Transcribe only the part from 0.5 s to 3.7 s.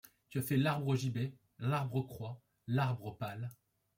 l’arbre gibet, l’arbre croix, l’arbre pal